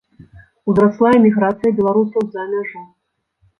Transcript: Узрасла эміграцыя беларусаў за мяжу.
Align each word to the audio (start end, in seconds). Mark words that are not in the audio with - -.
Узрасла 0.73 1.11
эміграцыя 1.19 1.77
беларусаў 1.81 2.27
за 2.39 2.49
мяжу. 2.57 2.85